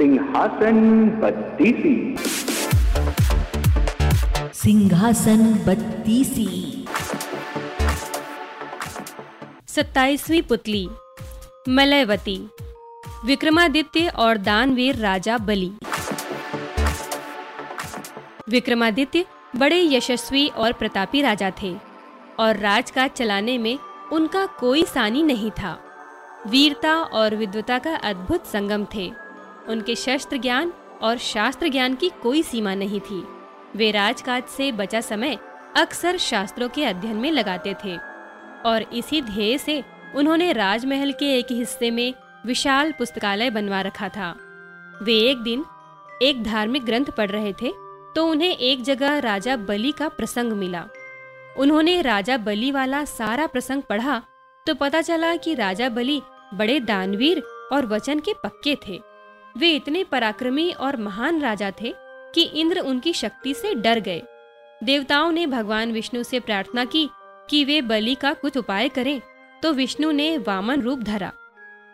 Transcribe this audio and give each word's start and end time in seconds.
सिंहासन 0.00 0.76
बत्तीसी। 1.22 2.16
सिंहासन 4.54 5.42
बत्तीसी। 5.66 6.46
सत्ताईसवीं 9.68 10.42
पुतली 10.42 10.88
मलयवती 11.68 12.48
विक्रमादित्य 13.24 14.08
और 14.08 14.36
दानवीर 14.36 14.96
राजा 14.96 15.38
बलि। 15.38 15.70
विक्रमादित्य 18.48 19.24
बड़े 19.56 19.82
यशस्वी 19.96 20.48
और 20.48 20.72
प्रतापी 20.72 21.22
राजा 21.22 21.52
थे 21.62 21.76
और 22.38 22.56
राजकाज 22.56 23.10
चलाने 23.10 23.58
में 23.58 23.78
उनका 24.12 24.46
कोई 24.46 24.84
सानी 24.84 25.22
नहीं 25.22 25.50
था। 25.50 25.78
वीरता 26.46 26.94
और 26.94 27.36
विद्वता 27.36 27.78
का 27.78 27.96
अद्भुत 27.96 28.46
संगम 28.46 28.86
थे। 28.94 29.29
उनके 29.68 29.94
शस्त्र 29.96 30.36
ज्ञान 30.36 30.72
और 31.02 31.18
शास्त्र 31.18 31.68
ज्ञान 31.68 31.94
की 31.94 32.10
कोई 32.22 32.42
सीमा 32.42 32.74
नहीं 32.74 33.00
थी। 33.00 33.22
वे 33.76 33.90
राजकाज 33.90 34.44
से 34.48 34.70
बचा 34.72 35.00
समय 35.00 35.38
अक्सर 35.76 36.16
शास्त्रों 36.18 36.68
के 36.68 36.84
अध्ययन 36.84 37.16
में 37.16 37.30
लगाते 37.30 37.74
थे, 37.84 37.96
और 38.66 38.82
इसी 38.92 39.20
ध्येय 39.22 39.58
से 39.58 39.82
उन्होंने 40.16 40.52
राजमहल 40.52 41.12
के 41.12 41.32
एक 41.38 41.46
हिस्से 41.50 41.90
में 41.90 42.14
विशाल 42.46 42.92
पुस्तकालय 42.92 43.50
बनवा 43.50 43.80
रखा 43.80 44.08
था। 44.08 44.34
वे 45.02 45.18
एक 45.20 45.42
दिन 45.42 45.64
एक 46.22 46.42
धार्मिक 46.44 46.84
ग्रंथ 46.84 47.10
पढ़ 47.16 47.30
रहे 47.30 47.52
थे 47.52 47.72
तो 48.14 48.26
उन्हें 48.26 48.56
एक 48.56 48.82
जगह 48.82 49.18
राजा 49.18 49.56
बलि 49.58 49.92
का 49.92 50.08
प्रसंग 50.08 50.52
मिला। 50.52 50.84
उन्होंने 51.58 52.00
राजा 52.02 52.36
बलि 52.38 52.70
वाला 52.70 53.04
सारा 53.04 53.46
प्रसंग 53.46 53.82
पढ़ा 53.82 54.20
तो 54.66 54.74
पता 54.74 55.00
चला 55.00 55.34
कि 55.36 55.54
राजा 55.54 55.88
बलि 55.88 56.20
बड़े 56.54 56.78
दानवीर 56.80 57.42
और 57.72 57.86
वचन 57.86 58.20
के 58.20 58.32
पक्के 58.44 58.76
थे। 58.86 59.00
वे 59.54 59.70
इतने 59.70 60.02
पराक्रमी 60.04 60.70
और 60.70 60.96
महान 60.96 61.40
राजा 61.40 61.70
थे 61.80 61.94
कि 62.34 62.42
इंद्र 62.42 62.80
उनकी 62.80 63.12
शक्ति 63.12 63.54
से 63.54 63.74
डर 63.74 64.00
गए। 64.00 64.22
देवताओं 64.80 65.32
ने 65.32 65.46
भगवान 65.46 65.92
विष्णु 65.92 66.22
से 66.22 66.40
प्रार्थना 66.40 66.84
की 66.84 67.08
कि 67.48 67.64
वे 67.64 67.80
बलि 67.82 68.14
का 68.14 68.32
कुछ 68.34 68.56
उपाय 68.56 68.88
करें 68.88 69.20
तो 69.62 69.72
विष्णु 69.72 70.10
ने 70.10 70.36
वामन 70.38 70.80
रूप 70.80 71.00
धरा। 71.00 71.32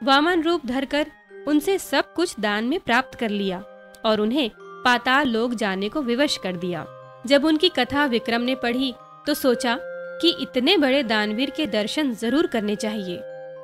वामन 0.00 0.42
रूप 0.42 0.66
धरकर 0.66 1.10
उनसे 1.48 1.78
सब 1.78 2.12
कुछ 2.14 2.34
दान 2.40 2.64
में 2.64 2.78
प्राप्त 2.80 3.18
कर 3.18 3.30
लिया 3.30 3.62
और 4.04 4.20
उन्हें 4.20 4.50
पाताल 4.84 5.28
लोग 5.28 5.54
जाने 5.54 5.88
को 5.88 6.02
विवश 6.02 6.36
कर 6.36 6.56
दिया। 6.56 6.86
जब 7.26 7.44
उनकी 7.44 7.68
कथा 7.68 8.04
विक्रम 8.06 8.40
ने 8.40 8.54
पढ़ी 8.54 8.94
तो 9.26 9.34
सोचा 9.34 9.76
कि 10.20 10.30
इतने 10.40 10.76
बड़े 10.76 11.02
दानवीर 11.02 11.50
के 11.50 11.66
दर्शन 11.66 12.12
ज़रूर 12.14 12.46
करने 12.46 12.76
चाहिए। 12.76 13.16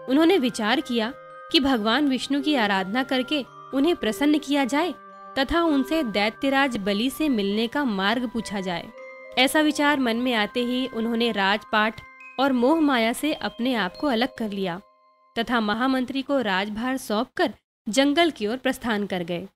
उन्होंने 0.09 0.39
विचार 0.39 0.81
किया 0.81 1.13
कि 1.53 1.61
भगवान 1.61 2.09
विष्णु 2.09 2.41
की 2.43 2.55
आराधना 2.57 3.03
करके 3.05 3.45
उन्हें 3.75 3.95
प्रसन्न 3.97 4.39
किया 4.39 4.65
जाए 4.65 4.93
तथा 5.39 5.63
उनसे 5.63 6.03
दैत्यराज 6.03 6.77
बलि 6.77 7.09
से 7.11 7.29
मिलने 7.29 7.67
का 7.67 7.85
मार्ग 7.85 8.29
पूछा 8.29 8.61
जाए। 8.61 8.89
ऐसा 9.39 9.61
विचार 9.61 10.01
मन 10.01 10.17
में 10.17 10.33
आते 10.35 10.65
ही 10.65 10.87
उन्होंने 10.87 11.31
राजपाट 11.33 12.01
और 12.41 12.53
मोह 12.53 12.81
माया 12.81 13.13
से 13.13 13.33
अपने 13.33 13.75
आप 13.75 13.97
को 14.01 14.07
अलग 14.07 14.35
कर 14.39 14.51
लिया 14.51 14.81
तथा 15.37 15.61
महामंत्री 15.61 16.23
को 16.23 16.41
राजभार 16.41 16.97
सौंपकर 16.97 17.55
जंगल 17.87 18.31
की 18.31 18.47
ओर 18.47 18.57
प्रस्थान 18.57 19.07
कर 19.07 19.23
गए। 19.23 19.47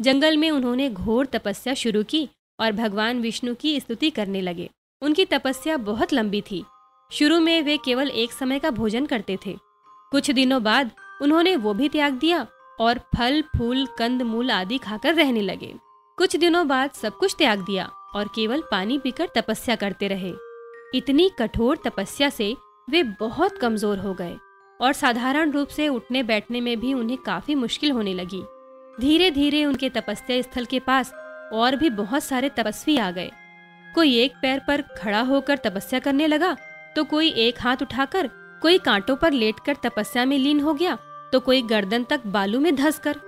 जंगल 0.00 0.36
में 0.36 0.50
उन्होंने 0.50 0.88
घोर 0.90 1.26
तपस्या 1.26 1.74
शुरू 1.74 2.02
की 2.02 2.28
और 2.60 2.72
भगवान 2.72 3.20
विष्णु 3.20 3.54
की 3.54 3.78
स्तुति 3.80 4.10
करने 4.10 4.40
लगे। 4.40 4.68
उनकी 5.02 5.24
तपस्या 5.24 5.76
बहुत 5.76 6.12
लंबी 6.12 6.40
थी। 6.40 6.64
शुरू 7.10 7.40
में 7.40 7.62
वे 7.62 7.76
केवल 7.76 8.10
एक 8.10 8.32
समय 8.32 8.58
का 8.58 8.70
भोजन 8.70 9.06
करते 9.06 9.38
थे। 9.46 9.56
कुछ 10.12 10.30
दिनों 10.30 10.62
बाद 10.62 10.90
उन्होंने 11.22 11.56
वो 11.56 11.74
भी 11.74 11.88
त्याग 11.88 12.12
दिया 12.12 12.46
और 12.78 12.98
फल, 13.16 13.42
फूल, 13.56 13.86
कंद, 13.98 14.22
मूल 14.22 14.50
आदि 14.50 14.78
खाकर 14.78 15.14
रहने 15.14 15.40
लगे। 15.42 15.74
कुछ 16.18 16.36
दिनों 16.36 16.66
बाद 16.68 16.90
सब 16.92 17.16
कुछ 17.16 17.34
त्याग 17.38 17.60
दिया 17.60 17.88
और 18.14 18.28
केवल 18.34 18.62
पानी 18.70 18.98
पीकर 18.98 19.28
तपस्या 19.34 19.76
करते 19.76 20.08
रहे। 20.08 20.32
इतनी 20.94 21.28
कठोर 21.38 21.78
तपस्या 21.84 22.28
से 22.30 22.54
वे 22.88 23.02
बहुत 23.20 23.58
कमज़ोर 23.58 23.98
हो 23.98 24.12
गए 24.14 24.36
और 24.80 24.92
साधारण 24.92 25.50
रूप 25.52 25.68
से 25.68 25.88
उठने 25.88 26.22
बैठने 26.22 26.60
में 26.60 26.78
भी 26.80 26.92
उन्हें 26.94 27.18
काफ़ी 27.18 27.54
मुश्किल 27.54 27.90
होने 27.92 28.14
लगी। 28.14 28.42
धीरे 28.98 29.30
धीरे 29.30 29.64
उनके 29.64 29.88
तपस्या 29.90 30.40
स्थल 30.42 30.64
के 30.64 30.78
पास 30.80 31.12
और 31.54 31.76
भी 31.76 31.90
बहुत 31.92 32.24
सारे 32.24 32.48
तपस्वी 32.48 32.96
आ 32.98 33.10
गए। 33.10 33.30
कोई 33.86 34.16
एक 34.18 34.32
पैर 34.42 34.60
पर 34.68 34.82
खड़ा 34.96 35.20
होकर 35.22 35.56
तपस्या 35.56 35.98
करने 35.98 36.26
लगा 36.26 36.56
तो 36.96 37.04
कोई 37.04 37.28
एक 37.38 37.60
हाथ 37.60 37.82
उठाकर, 37.82 38.26
कोई 38.62 38.78
कांटों 38.78 39.16
पर 39.16 39.32
लेटकर 39.32 39.76
तपस्या 39.82 40.24
में 40.24 40.36
लीन 40.38 40.60
हो 40.60 40.74
गया 40.74 40.96
तो 41.32 41.40
कोई 41.40 41.62
गर्दन 41.64 42.04
तक 42.04 42.26
बालू 42.28 42.60
में 42.60 42.74
धस 42.76 42.98
कर 42.98 43.20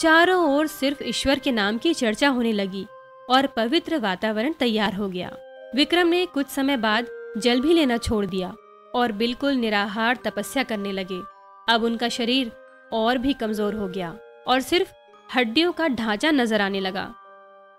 चारों 0.00 0.42
ओर 0.48 0.66
सिर्फ़ 0.66 1.02
ईश्वर 1.04 1.38
के 1.38 1.52
नाम 1.52 1.78
की 1.78 1.92
चर्चा 1.94 2.28
होने 2.28 2.52
लगी 2.52 2.86
और 3.28 3.46
पवित्र 3.56 3.98
वातावरण 3.98 4.52
तैयार 4.52 4.94
हो 4.94 5.08
गया। 5.08 5.30
विक्रम 5.74 6.08
ने 6.08 6.24
कुछ 6.26 6.46
समय 6.48 6.76
बाद 6.78 7.06
जल 7.38 7.60
भी 7.60 7.74
लेना 7.74 7.96
छोड़ 7.98 8.24
दिया 8.26 8.54
और 8.94 9.12
बिल्कुल 9.14 9.54
निराहार 9.54 10.18
तपस्या 10.24 10.62
करने 10.62 10.92
लगे। 10.92 11.20
अब 11.68 11.82
उनका 11.84 12.08
शरीर 12.10 12.52
और 12.92 13.18
भी 13.18 13.32
कमज़ोर 13.34 13.74
हो 13.74 13.88
गया 13.88 14.14
और 14.46 14.60
सिर्फ़ 14.60 14.92
हड्डियों 15.28 15.72
का 15.72 15.88
ढांचा 15.88 16.30
नज़र 16.30 16.60
आने 16.60 16.80
लगा। 16.80 17.12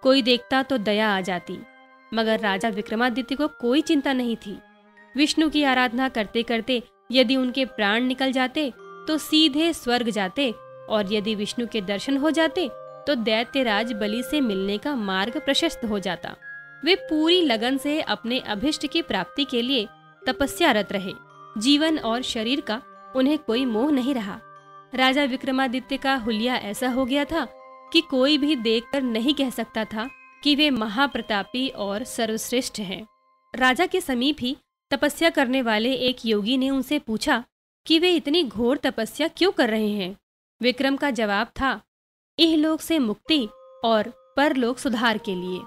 कोई 0.04 0.22
देखता 0.22 0.62
तो 0.64 0.78
दया 0.80 1.10
आ 1.10 1.22
जाती, 1.22 1.58
मगर 2.12 2.40
राजा 2.40 2.70
विक्रमादित्य 2.70 3.36
को 3.36 3.48
कोई 3.62 3.82
चिंता 3.82 4.14
नहीं 4.14 4.36
थी। 4.38 4.58
विष्णु 5.16 5.50
की 5.50 5.64
आराधना 5.64 6.10
करते 6.10 6.44
करते 6.44 6.82
यदि 7.12 7.36
उनके 7.36 7.66
प्राण 7.68 8.04
निकल 8.04 8.32
जाते 8.32 8.72
तो 9.10 9.18
सीधे 9.18 9.72
स्वर्ग 9.74 10.10
जाते 10.10 10.52
और 10.90 11.14
यदि 11.14 11.34
विष्णु 11.36 11.66
के 11.68 11.82
दर्शन 11.82 12.18
हो 12.18 12.32
जाते 12.32 12.68
तो 13.08 13.16
दैत्यराज 13.16 13.94
बलि 13.94 14.22
से 14.24 14.42
मिलने 14.42 14.78
का 14.78 14.94
मार्ग 14.96 15.38
प्रशस्त 15.38 15.86
हो 15.86 16.00
जाता। 16.00 16.36
वे 16.84 16.96
पूरी 16.96 17.42
लगन 17.42 17.78
से 17.78 18.00
अपने 18.02 18.40
अभिष्ट 18.40 18.88
की 18.88 19.02
प्राप्ति 19.02 19.46
के 19.46 19.62
लिए 19.62 19.88
तपस्यारत 20.28 20.92
रहे। 20.92 21.14
जीवन 21.58 21.98
और 22.00 22.22
शरीर 22.22 22.62
का 22.62 22.82
उन्हें 23.16 23.38
कोई 23.38 23.66
मोह 23.66 23.92
नहीं 23.92 24.14
रहा। 24.14 24.40
राजा 24.94 25.24
विक्रमादित्य 25.24 25.98
का 25.98 26.16
हुलिया 26.16 26.56
ऐसा 26.56 26.90
हो 26.90 27.06
गया 27.06 27.26
था 27.26 27.48
कि 27.94 28.02
कोई 28.02 28.38
भी 28.38 28.56
देखकर 28.56 29.02
नहीं 29.02 29.34
कह 29.34 29.50
सकता 29.50 29.86
था 29.86 30.10
कि 30.44 30.56
वे 30.56 30.70
महाप्रतापी 30.70 31.68
और 31.70 32.04
सर्वश्रेष्ठ 32.04 32.80
हैं। 32.80 33.06
राजा 33.54 33.86
के 33.86 34.02
समीप 34.02 34.36
ही 34.40 34.58
तपस्या 34.92 35.30
करने 35.30 35.62
वाले 35.62 35.94
एक 35.94 36.26
योगी 36.26 36.58
ने 36.58 36.70
उनसे 36.70 37.00
पूछा 37.00 37.44
कि 37.86 38.00
वे 38.00 38.12
इतनी 38.12 38.44
घोर 38.44 38.78
तपस्या 38.78 39.28
क्यों 39.28 39.52
कर 39.52 39.70
रहे 39.70 39.90
हैं? 39.90 40.16
विक्रम 40.62 40.96
का 40.98 41.10
जवाब 41.12 41.48
था 41.48 41.80
इहलोक 42.38 42.82
से 42.82 43.00
मुक्ति 43.00 43.48
और 43.84 44.12
परलोक 44.38 44.78
सुधार 44.78 45.18
के 45.18 45.36
लिए। 45.36 45.62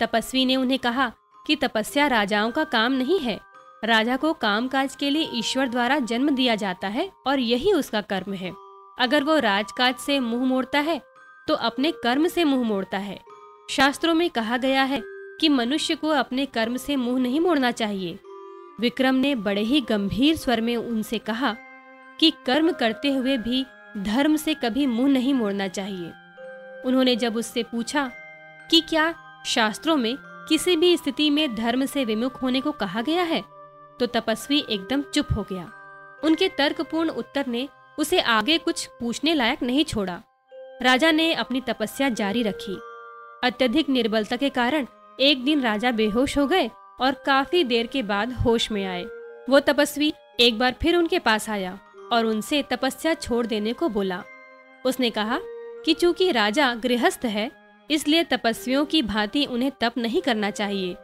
तपस्वी 0.00 0.44
ने 0.44 0.56
उन्हें 0.56 0.78
कहा 0.78 1.10
कि 1.46 1.56
तपस्या 1.56 2.06
राजाओं 2.06 2.50
का 2.50 2.64
काम 2.64 2.92
नहीं 2.92 3.18
है। 3.18 3.38
राजा 3.84 4.16
को 4.16 4.32
कामकाज 4.32 4.94
के 4.96 5.10
लिए 5.10 5.30
ईश्वर 5.34 5.68
द्वारा 5.68 5.98
जन्म 5.98 6.34
दिया 6.34 6.54
जाता 6.54 6.88
है 6.88 7.10
और 7.26 7.38
यही 7.38 7.72
उसका 7.72 8.00
कर्म 8.02 8.32
है। 8.34 8.52
अगर 8.98 9.24
वो 9.24 9.38
राजकाज 9.38 9.96
से 9.96 10.20
मुँह 10.20 10.44
मोड़ता 10.44 10.80
है 10.80 11.00
तो 11.48 11.54
अपने 11.54 11.92
कर्म 11.92 12.28
से 12.28 12.44
मुँह 12.44 12.62
मोड़ता 12.62 12.98
है। 12.98 13.18
शास्त्रों 13.70 14.14
में 14.14 14.28
कहा 14.30 14.56
गया 14.56 14.82
है 14.84 15.02
कि 15.40 15.48
मनुष्य 15.48 15.94
को 15.94 16.08
अपने 16.08 16.46
कर्म 16.46 16.76
से 16.76 16.96
मुँह 16.96 17.20
नहीं 17.20 17.40
मोड़ना 17.40 17.70
चाहिए। 17.72 18.18
विक्रम 18.80 19.14
ने 19.14 19.34
बड़े 19.34 19.60
ही 19.60 19.80
गंभीर 19.80 20.36
स्वर 20.36 20.60
में 20.60 20.76
उनसे 20.76 21.18
कहा 21.18 21.56
कि 22.20 22.30
कर्म 22.46 22.72
करते 22.72 23.12
हुए 23.12 23.36
भी 23.38 23.64
धर्म 23.96 24.36
से 24.36 24.54
कभी 24.54 24.86
मुँह 24.86 25.12
नहीं 25.12 25.34
मोड़ना 25.34 25.68
चाहिए। 25.68 26.12
उन्होंने 26.84 27.16
जब 27.16 27.36
उससे 27.36 27.62
पूछा 27.62 28.10
कि 28.70 28.80
क्या 28.80 29.14
शास्त्रों 29.46 29.96
में 29.96 30.16
किसी 30.48 30.76
भी 30.76 30.96
स्थिति 30.96 31.28
में 31.30 31.54
धर्म 31.54 31.84
से 31.86 32.04
विमुख 32.04 32.42
होने 32.42 32.60
को 32.60 32.72
कहा 32.72 33.02
गया 33.02 33.22
है 33.22 33.42
तो 34.00 34.06
तपस्वी 34.06 34.64
एकदम 34.70 35.02
चुप 35.02 35.32
हो 35.36 35.42
गया। 35.42 35.70
उनके 36.24 36.48
तर्कपूर्ण 36.48 37.10
उत्तर 37.10 37.46
ने 37.46 37.68
उसे 37.98 38.20
आगे 38.20 38.58
कुछ 38.58 38.86
पूछने 39.00 39.34
लायक 39.34 39.62
नहीं 39.62 39.84
छोड़ा। 39.84 40.20
राजा 40.82 41.10
ने 41.10 41.32
अपनी 41.34 41.60
तपस्या 41.60 42.08
जारी 42.08 42.42
रखी। 42.42 42.78
अत्यधिक 43.44 43.88
निर्बलता 43.88 44.36
के 44.36 44.48
कारण 44.50 44.86
एक 45.20 45.44
दिन 45.44 45.60
राजा 45.60 45.90
बेहोश 45.90 46.38
हो 46.38 46.46
गए 46.46 46.70
और 47.00 47.12
काफ़ी 47.26 47.62
देर 47.64 47.86
के 47.86 48.02
बाद 48.02 48.32
होश 48.34 48.70
में 48.70 48.84
आए। 48.84 49.04
वो 49.48 49.60
तपस्वी 49.60 50.12
एक 50.40 50.58
बार 50.58 50.74
फिर 50.82 50.96
उनके 50.96 51.18
पास 51.18 51.48
आया 51.50 51.78
और 52.12 52.26
उनसे 52.26 52.62
तपस्या 52.62 53.14
छोड़ 53.14 53.44
देने 53.46 53.72
को 53.72 53.88
बोला। 53.88 54.22
उसने 54.84 55.10
कहा 55.10 55.38
कि 55.84 55.94
चूँकि 55.94 56.30
राजा 56.32 56.74
गृहस्थ 56.74 57.24
है, 57.24 57.50
इसलिए 57.90 58.24
तपस्वियों 58.24 58.84
की 58.84 59.02
भांति 59.02 59.44
उन्हें 59.44 59.70
तप 59.80 59.98
नहीं 59.98 60.22
करना 60.22 60.50
चाहिए। 60.50 60.96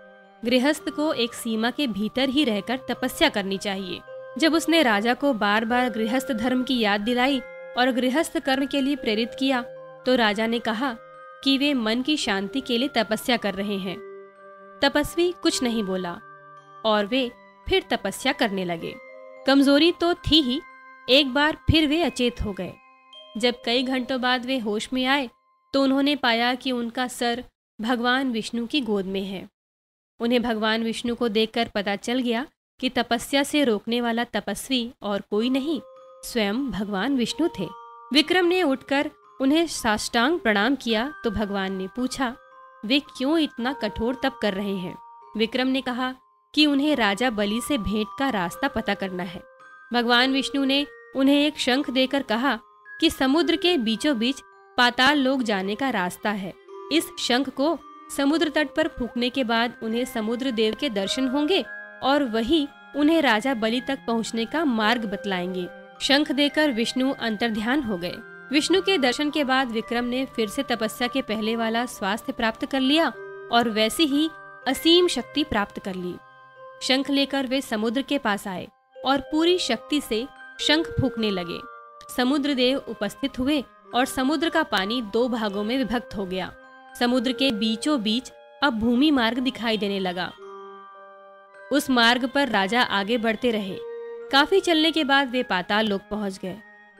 गृहस्थ 0.42 0.88
को 0.88 1.12
एक 1.12 1.34
सीमा 1.34 1.70
के 1.70 1.86
भीतर 1.86 2.28
ही 2.28 2.44
रहकर 2.44 2.80
तपस्या 2.88 3.28
करनी 3.28 3.58
चाहिए। 3.58 4.00
जब 4.38 4.54
उसने 4.54 4.82
राजा 4.82 5.14
को 5.14 5.32
बार 5.34 5.64
बार 5.64 5.88
गृहस्थ 5.90 6.32
धर्म 6.32 6.62
की 6.62 6.78
याद 6.78 7.00
दिलाई 7.00 7.40
और 7.78 7.90
गृहस्थ 7.90 8.38
कर्म 8.38 8.66
के 8.66 8.80
लिए 8.80 8.96
प्रेरित 8.96 9.36
किया 9.38 9.62
तो 10.06 10.14
राजा 10.14 10.46
ने 10.46 10.58
कहा 10.58 10.96
कि 11.44 11.56
वे 11.58 11.72
मन 11.74 12.02
की 12.02 12.16
शांति 12.16 12.60
के 12.60 12.78
लिए 12.78 12.88
तपस्या 12.88 13.36
कर 13.36 13.54
रहे 13.54 13.76
हैं। 13.78 13.96
तपस्वी 14.84 15.32
कुछ 15.42 15.62
नहीं 15.62 15.82
बोला, 15.82 16.12
और 16.84 17.06
वे 17.06 17.30
फिर 17.66 17.84
तपस्या 17.90 18.32
करने 18.32 18.64
लगे। 18.64 18.94
कमज़ोरी 19.46 19.90
तो 19.92 20.12
थी 20.14 20.40
ही, 20.42 20.60
एक 21.08 21.32
बार 21.34 21.56
फिर 21.70 21.86
वे 21.88 22.02
अचेत 22.02 22.40
हो 22.40 22.52
गए। 22.52 22.72
जब 23.36 23.54
कई 23.64 23.82
घंटों 23.82 24.20
बाद 24.20 24.44
वे 24.46 24.58
होश 24.58 24.88
में 24.92 25.04
आए 25.06 25.28
तो 25.74 25.82
उन्होंने 25.82 26.14
पाया 26.16 26.54
कि 26.54 26.72
उनका 26.72 27.06
सर 27.08 27.44
भगवान 27.78 28.30
विष्णु 28.32 28.66
की 28.66 28.80
गोद 28.80 29.06
में 29.06 29.22
है। 29.22 29.48
उन्हें 30.20 30.42
भगवान 30.42 30.82
विष्णु 30.82 31.14
को 31.14 31.28
देखकर 31.28 31.68
पता 31.74 31.96
चल 31.96 32.18
गया 32.18 32.46
कि 32.80 32.88
तपस्या 32.88 33.42
से 33.42 33.64
रोकने 33.64 34.00
वाला 34.00 34.24
तपस्वी 34.24 34.90
और 35.02 35.22
कोई 35.30 35.50
नहीं, 35.50 35.80
स्वयं 36.24 36.70
भगवान 36.70 37.16
विष्णु 37.16 37.48
थे। 37.58 37.68
विक्रम 38.12 38.46
ने 38.46 38.62
उठकर 38.62 39.10
उन्हें 39.40 39.66
साष्टांग 39.66 40.38
प्रणाम 40.38 40.74
किया 40.74 41.12
तो 41.24 41.30
भगवान 41.30 41.72
ने 41.72 41.86
पूछा 41.86 42.34
वे 42.84 43.00
क्यों 43.00 43.38
इतना 43.38 43.72
कठोर 43.72 44.20
तप 44.22 44.38
कर 44.42 44.54
रहे 44.54 44.76
हैं? 44.76 44.98
विक्रम 45.36 45.66
ने 45.66 45.80
कहा 45.80 46.14
कि 46.54 46.66
उन्हें 46.66 46.96
राजा 46.96 47.30
बलि 47.30 47.60
से 47.68 47.78
भेंट 47.78 48.08
का 48.18 48.28
रास्ता 48.28 48.68
पता 48.68 48.94
करना 48.94 49.22
है। 49.22 49.42
भगवान 49.92 50.32
विष्णु 50.32 50.64
ने 50.64 50.86
उन्हें 51.16 51.46
एक 51.46 51.58
शंख 51.58 51.90
देकर 51.90 52.22
कहा 52.22 52.58
कि 53.00 53.10
समुद्र 53.10 53.56
के 53.56 53.78
बीचों 53.78 54.18
बीच 54.18 54.40
पाताल 54.76 55.18
लोग 55.18 55.42
जाने 55.42 55.74
का 55.74 55.90
रास्ता 55.90 56.30
है। 56.30 56.54
इस 56.92 57.10
शंख 57.18 57.48
को 57.48 57.78
समुद्र 58.16 58.48
तट 58.48 58.68
पर 58.76 58.88
फूकने 58.88 59.30
के 59.30 59.44
बाद 59.44 59.74
उन्हें 59.82 60.04
समुद्र 60.04 60.50
देव 60.50 60.76
के 60.80 60.90
दर्शन 60.90 61.28
होंगे 61.28 61.64
और 62.02 62.22
वही 62.22 62.68
उन्हें 62.96 63.22
राजा 63.22 63.54
बलि 63.54 63.80
तक 63.80 63.98
पहुँचने 64.06 64.44
का 64.44 64.64
मार्ग 64.64 65.04
बतलाएँगे। 65.04 65.68
शंख 66.00 66.32
देकर 66.32 66.70
विष्णु 66.70 67.12
अंतर्ध्यान 67.12 67.82
हो 67.82 67.98
गए। 67.98 68.14
विष्णु 68.54 68.82
के 68.82 68.98
दर्शन 68.98 69.30
के 69.30 69.44
बाद 69.44 69.70
विक्रम 69.70 70.04
ने 70.04 70.24
फिर 70.26 70.48
से 70.48 70.62
तपस्या 70.62 71.06
के 71.08 71.22
पहले 71.22 71.56
वाला 71.56 71.86
स्वास्थ्य 71.86 72.32
प्राप्त 72.32 72.64
कर 72.66 72.80
लिया 72.80 73.12
और 73.52 73.68
वैसे 73.68 74.02
ही 74.02 74.28
असीम 74.68 75.06
शक्ति 75.08 75.44
प्राप्त 75.44 75.78
कर 75.78 75.94
ली। 75.94 76.14
शंख 76.82 77.10
लेकर 77.10 77.46
वे 77.46 77.60
समुद्र 77.60 78.02
के 78.02 78.18
पास 78.18 78.46
आए 78.48 78.68
और 79.04 79.20
पूरी 79.20 79.58
शक्ति 79.58 80.00
से 80.00 80.26
शंख 80.60 80.86
फूकने 81.00 81.30
लगे। 81.30 81.58
समुद्र 82.16 82.54
देव 82.54 82.78
उपस्थित 82.88 83.38
हुए 83.38 83.64
और 83.94 84.04
समुद्र 84.04 84.48
का 84.48 84.62
पानी 84.62 85.02
दो 85.02 85.28
भागों 85.28 85.64
में 85.64 85.78
विभक्त 85.78 86.16
हो 86.16 86.26
गया। 86.26 86.52
समुद्र 86.98 87.32
के 87.32 87.50
बीचों 87.50 88.02
बीच 88.02 88.32
अब 88.62 88.78
भूमि 88.78 89.10
मार्ग 89.10 89.38
दिखाई 89.38 89.76
देने 89.76 89.98
लगा। 89.98 90.32
उस 91.72 91.90
मार्ग 91.90 92.28
पर 92.28 92.48
राजा 92.48 92.82
आगे 92.82 93.18
बढ़ते 93.18 93.50
रहे। 93.50 93.78
काफ़ी 94.32 94.60
चलने 94.60 94.90
के 94.90 95.04
बाद 95.04 95.30
वे 95.30 95.42
पाताल 95.42 95.86
लोक 95.86 96.02
पहुँच 96.10 96.38
गए। 96.38 96.56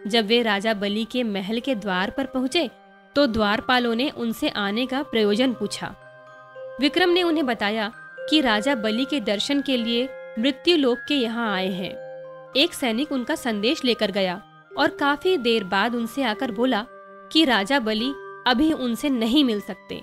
जब 0.06 0.26
वे 0.26 0.40
राजा 0.42 0.74
बलि 0.74 1.04
के 1.04 1.22
महल 1.22 1.60
के 1.60 1.74
द्वार 1.74 2.10
पर 2.10 2.26
पहुँचे 2.26 2.68
तो 3.16 3.26
द्वारपालों 3.26 3.94
ने 3.94 4.08
उनसे 4.10 4.48
आने 4.48 4.86
का 4.86 5.02
प्रयोजन 5.02 5.52
पूछा। 5.52 5.94
विक्रम 6.80 7.10
ने 7.10 7.22
उन्हें 7.22 7.46
बताया 7.46 7.90
कि 8.30 8.40
राजा 8.40 8.74
बलि 8.74 9.04
के 9.04 9.20
दर्शन 9.20 9.60
के 9.60 9.76
लिए 9.76 10.08
मृत्यु 10.38 10.76
लोक 10.76 10.98
के 11.08 11.14
यहाँ 11.14 11.52
आए 11.54 11.70
हैं। 11.70 11.92
एक 12.56 12.74
सैनिक 12.74 13.12
उनका 13.12 13.34
संदेश 13.34 13.84
लेकर 13.84 14.10
गया 14.10 14.40
और 14.78 14.88
काफ़ी 14.90 15.36
देर 15.38 15.64
बाद 15.64 15.94
उनसे 15.94 16.22
आकर 16.22 16.52
बोला 16.52 16.84
कि 17.32 17.44
राजा 17.44 17.78
बलि 17.78 18.12
अभी 18.46 18.72
उनसे 18.72 19.10
नहीं 19.10 19.44
मिल 19.44 19.60
सकते। 19.60 20.00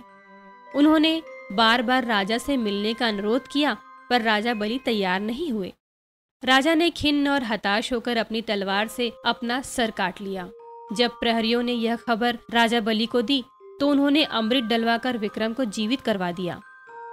उन्होंने 0.76 1.22
बार 1.52 1.82
बार 1.82 2.06
राजा 2.06 2.38
से 2.38 2.58
मिलने 2.58 2.94
का 2.94 3.08
अनुरोध 3.08 3.48
किया, 3.48 3.78
पर 4.10 4.22
राजा 4.22 4.54
बलि 4.54 4.80
तैयार 4.86 5.20
नहीं 5.20 5.52
हुए। 5.52 5.74
राजा 6.44 6.74
ने 6.74 6.90
खिन्न 6.90 7.28
और 7.28 7.44
हताश 7.44 7.92
होकर 7.94 8.18
अपनी 8.18 8.42
तलवार 8.42 8.88
से 8.88 9.12
अपना 9.26 9.62
सर 9.62 9.92
काट 9.92 10.22
लिया। 10.22 10.50
जब 10.94 11.12
प्रहरियों 11.12 11.62
ने 11.64 11.74
यह 11.74 11.96
खबर 11.96 12.38
राजा 12.52 12.80
बलि 12.80 13.06
को 13.06 13.22
दी 13.22 13.44
तो 13.80 13.90
उन्होंने 13.90 14.24
अमृत 14.24 14.64
डलवाकर 14.64 15.18
विक्रम 15.18 15.54
को 15.54 15.66
जीवित 15.66 16.02
करवा 16.02 16.32
दिया। 16.32 16.60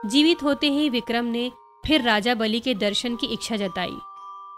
जीवित 0.07 0.43
होते 0.43 0.71
ही 0.71 0.89
विक्रम 0.89 1.25
ने 1.25 1.51
फिर 1.87 2.03
राजा 2.03 2.35
बलि 2.35 2.61
के 2.61 2.75
दर्शन 2.75 3.17
की 3.17 3.27
इच्छा 3.27 3.57
जताई। 3.57 3.97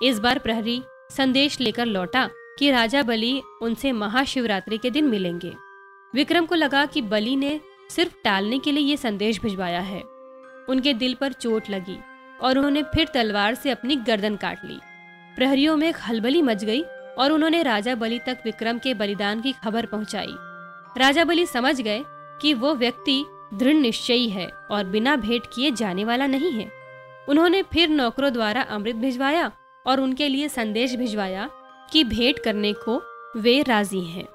इस 0.03 0.19
बार 0.19 0.39
प्रहरी 0.39 0.83
संदेश 1.11 1.61
लेकर 1.61 1.87
लौटा 1.87 2.29
कि 2.59 2.71
राजा 2.71 3.03
बलि 3.03 3.41
उनसे 3.63 3.93
महाशिवरात्रि 3.93 4.79
के 4.79 4.91
दिन 4.91 5.09
मिलेंगे। 5.09 5.55
विक्रम 6.15 6.47
को 6.47 6.55
लगा 6.55 6.85
कि 6.87 7.03
बलि 7.03 7.35
ने 7.37 7.61
सिर्फ़ 7.91 8.15
टालने 8.25 8.59
के 8.59 8.73
लिए 8.73 8.85
ये 8.85 8.97
संदेश 8.97 9.41
भिजवाया 9.41 9.81
है। 9.81 10.03
उनके 10.69 10.95
दिल 10.95 11.15
पर 11.15 11.33
चोट 11.33 11.71
लगी। 11.71 11.99
और 12.43 12.59
उन्होंने 12.59 12.83
फिर 12.83 13.09
तलवार 13.15 13.55
से 13.55 13.71
अपनी 13.71 13.97
गर्दन 13.97 14.37
काट 14.37 14.65
ली। 14.65 14.79
प्रहरियों 15.37 15.77
में 15.77 15.93
खलबली 15.93 16.43
मच 16.43 16.65
गई 16.65 16.83
और 17.19 17.33
उन्होंने 17.33 17.63
राजा 17.63 17.95
बलि 17.95 18.19
तक 18.19 18.39
विक्रम 18.45 18.79
के 18.79 18.95
बलिदान 18.95 19.41
की 19.41 19.53
खबर 19.53 19.87
पहुंचाई। 19.87 20.35
राजा 20.99 21.25
बलि 21.25 21.47
समझ 21.47 21.81
गए 21.81 22.03
कि 22.43 22.55
वो 22.55 22.75
व्यक्ति 22.75 23.25
दृढ़ 23.55 23.75
निश्चयी 23.75 24.29
है 24.29 24.47
और 24.71 24.85
बिना 24.85 25.17
भेंट 25.17 25.43
किए 25.55 25.71
जाने 25.71 26.05
वाला 26.05 26.27
नहीं 26.27 26.53
है। 26.53 26.71
उन्होंने 27.29 27.63
फिर 27.63 27.89
नौकरों 27.89 28.33
द्वारा 28.33 28.63
अमृत 28.63 28.97
भिजवाया 28.97 29.51
और 29.87 30.01
उनके 30.01 30.29
लिए 30.29 30.49
संदेश 30.49 30.95
भिजवाया 30.95 31.51
कि 31.93 32.05
भेंट 32.05 32.39
करने 32.39 32.73
को 32.73 33.03
वे 33.37 33.63
राज़ी 33.63 34.01
हैं। 34.01 34.27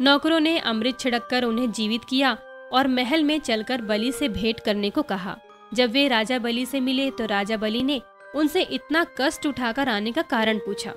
नौकरों 0.00 0.40
ने 0.40 0.58
अमृत 0.58 1.00
छिड़ककर 1.00 1.44
उन्हें 1.44 1.72
जीवित 1.72 2.00
किया 2.04 2.38
और 2.72 2.88
महल 2.88 3.24
में 3.24 3.40
चलकर 3.40 3.80
बलि 3.80 4.12
से 4.12 4.28
भेंट 4.28 4.60
करने 4.60 4.90
को 4.90 5.02
कहा। 5.02 5.36
जब 5.72 5.90
वे 5.90 6.06
राजा 6.08 6.38
बलि 6.38 6.64
से 6.66 6.80
मिले 6.80 7.10
तो 7.10 7.26
राजा 7.26 7.56
बलि 7.56 7.82
ने 7.82 8.00
उनसे 8.34 8.62
इतना 8.62 9.04
कष्ट 9.20 9.46
उठाकर 9.46 9.88
आने 9.88 10.12
का 10.12 10.22
कारण 10.22 10.58
पूछा। 10.58 10.92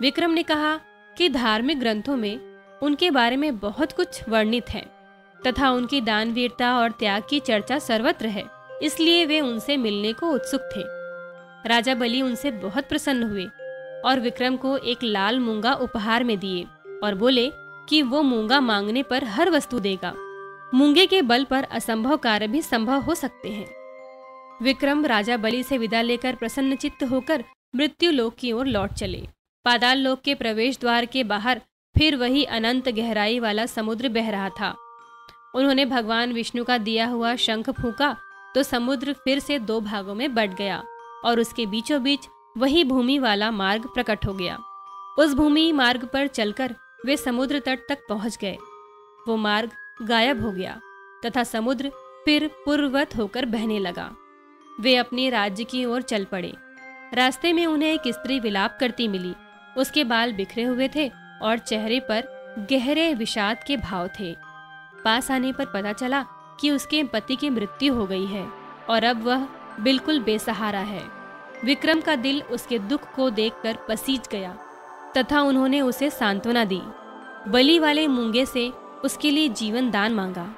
विक्रम 0.00 0.30
ने 0.30 0.42
कहा 0.42 0.74
कि 1.16 1.28
धार्मिक 1.28 1.80
ग्रंथों 1.80 2.16
में 2.16 2.38
उनके 2.82 3.10
बारे 3.10 3.36
में 3.36 3.58
बहुत 3.58 3.92
कुछ 3.92 4.28
वर्णित 4.28 4.70
है, 4.70 4.84
तथा 5.40 5.70
उनकी 5.70 6.00
दानवीरता 6.00 6.76
और 6.78 6.90
त्याग 6.90 7.22
की 7.30 7.40
चर्चा 7.40 7.78
सर्वत्र 7.78 8.26
है, 8.26 8.44
इसलिए 8.82 9.24
वे 9.26 9.40
उनसे 9.40 9.76
मिलने 9.76 10.12
को 10.12 10.30
उत्सुक 10.30 10.68
थे। 10.76 10.82
राजा 11.68 11.94
बलि 11.94 12.20
उनसे 12.22 12.50
बहुत 12.52 12.88
प्रसन्न 12.88 13.22
हुए 13.22 13.46
और 14.04 14.20
विक्रम 14.20 14.56
को 14.56 14.76
एक 14.78 15.02
लाल 15.02 15.38
मूँगा 15.38 15.72
उपहार 15.74 16.24
में 16.24 16.38
दिए 16.38 16.64
और 17.02 17.14
बोले 17.14 17.50
कि 17.88 18.02
वो 18.02 18.22
मूँगा 18.22 18.60
मांगने 18.60 19.02
पर 19.02 19.24
हर 19.24 19.50
वस्तु 19.50 19.78
देगा। 19.80 20.12
मूँगे 20.74 21.06
के 21.06 21.22
बल 21.22 21.44
पर 21.44 21.64
असंभव 21.64 22.16
कार्य 22.16 22.48
भी 22.48 22.62
संभव 22.62 23.00
हो 23.00 23.14
सकते 23.14 23.48
हैं। 23.48 23.66
विक्रम 24.62 25.04
राजा 25.06 25.36
बलि 25.36 25.62
से 25.62 25.78
विदा 25.78 26.00
लेकर 26.02 26.34
प्रसन्न 26.34 26.76
चित्त 26.76 27.02
होकर 27.04 27.44
मृत्यु 27.76 28.10
लोक 28.10 28.34
की 28.34 28.52
ओर 28.52 28.66
लौट 28.66 28.92
चले। 28.92 29.26
पादाल 29.64 29.98
लोक 29.98 30.20
के 30.20 30.34
प्रवेश 30.34 30.78
द्वार 30.80 31.06
के 31.06 31.24
बाहर 31.24 31.60
फिर 31.94 32.16
वही 32.16 32.44
अनंत 32.44 32.88
गहराई 32.88 33.38
वाला 33.40 33.66
समुद्र 33.66 34.08
बह 34.08 34.30
रहा 34.30 34.48
था। 34.50 34.74
उन्होंने 35.54 35.84
भगवान 35.84 36.32
विष्णु 36.32 36.64
का 36.64 36.78
दिया 36.78 37.06
हुआ 37.06 37.34
शंख 37.36 37.70
फूका 37.70 38.16
तो 38.54 38.62
समुद्र 38.62 39.12
फिर 39.24 39.38
से 39.38 39.58
दो 39.58 39.80
भागों 39.80 40.14
में 40.14 40.34
बट 40.34 40.54
गया 40.54 40.82
और 41.24 41.40
उसके 41.40 41.66
बीचों 41.66 42.02
बीच 42.02 42.28
वही 42.56 42.84
भूमि 42.84 43.18
वाला 43.18 43.50
मार्ग 43.50 43.86
प्रकट 43.86 44.26
हो 44.26 44.34
गया। 44.34 44.58
उस 45.18 45.34
भूमि 45.34 45.70
मार्ग 45.72 46.08
पर 46.12 46.26
चलकर 46.26 46.74
वे 47.06 47.16
समुद्र 47.16 47.58
तट 47.58 47.86
तक 47.88 48.06
पहुँच 48.08 48.38
गए। 48.40 48.56
वो 49.28 49.36
मार्ग 49.36 49.70
गायब 50.02 50.44
हो 50.44 50.52
गया 50.52 50.80
तथा 51.26 51.44
समुद्र 51.44 51.90
फिर 52.24 52.46
पूर्ववत 52.64 53.16
होकर 53.16 53.44
बहने 53.46 53.78
लगा। 53.78 54.14
वे 54.80 54.96
अपने 54.96 55.30
राज्य 55.30 55.64
की 55.64 55.84
ओर 55.84 56.02
चल 56.02 56.24
पड़े। 56.24 56.52
रास्ते 57.14 57.52
में 57.52 57.66
उन्हें 57.66 57.92
एक 57.92 58.00
स्त्री 58.06 58.40
विलाप 58.40 58.76
करती 58.80 59.08
मिली। 59.08 59.34
उसके 59.78 60.04
बाल 60.04 60.32
बिखरे 60.32 60.64
हुए 60.64 60.88
थे 60.94 61.10
और 61.42 61.58
चेहरे 61.58 62.00
पर 62.00 62.24
गहरे 62.70 63.14
विषाद 63.14 63.64
के 63.66 63.76
भाव 63.76 64.08
थे। 64.20 64.36
पास 65.04 65.30
आने 65.30 65.52
पर 65.52 65.64
पता 65.64 65.92
चला 65.92 66.24
कि 66.60 66.70
उसके 66.70 67.02
पति 67.04 67.36
की 67.36 67.50
मृत्यु 67.50 67.94
हो 67.94 68.06
गई 68.06 68.26
है 68.26 68.46
और 68.90 69.04
अब 69.04 69.22
वह 69.22 69.48
बिल्कुल 69.80 70.20
बेसहारा 70.20 70.80
है। 70.80 71.02
विक्रम 71.64 72.00
का 72.00 72.16
दिल 72.16 72.42
उसके 72.42 72.78
दुख 72.78 73.14
को 73.14 73.30
देखकर 73.30 73.78
पसीज 73.88 74.28
गया 74.32 74.56
तथा 75.16 75.40
उन्होंने 75.40 75.80
उसे 75.80 76.10
सांत्वना 76.10 76.64
दी। 76.64 76.80
बलि 77.48 77.78
वाले 77.78 78.06
मूँगे 78.06 78.46
से 78.46 78.68
उसके 79.04 79.30
लिए 79.30 79.48
जीवन 79.48 79.90
दान 79.90 80.14
मांगा। 80.14 80.54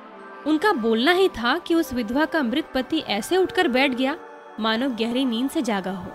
उनका 0.47 0.73
बोलना 0.73 1.12
ही 1.12 1.28
था 1.28 1.59
कि 1.59 1.75
उस 1.75 1.92
विधवा 1.92 2.25
का 2.25 2.42
मृत 2.42 2.71
पति 2.75 2.99
ऐसे 2.99 3.37
उठकर 3.37 3.68
बैठ 3.68 3.95
गया 3.95 4.16
मानो 4.61 4.88
गहरी 4.90 5.25
नींद 5.25 5.50
से 5.50 5.62
जागा 5.62 5.90
हो। 5.90 6.12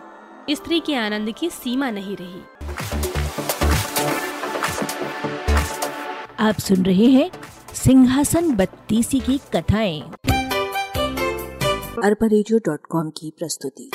स्त्री 0.49 0.79
के 0.79 0.95
आनंद 0.95 1.31
की 1.31 1.49
सीमा 1.49 1.89
नहीं 1.89 2.17
रही। 2.21 2.41
आप 6.39 6.55
सुन 6.59 6.85
रहे 6.85 7.05
हैं 7.05 7.31
सिंहासन 7.73 8.55
बत्तीसी 8.55 9.19
की 9.19 9.37
कथाएँ। 9.37 10.01
अरबा 12.03 12.27
की 13.09 13.33
प्रस्तुति। 13.37 13.91